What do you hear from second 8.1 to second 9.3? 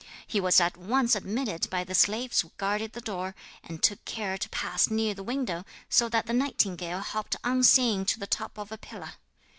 the top of a pillar.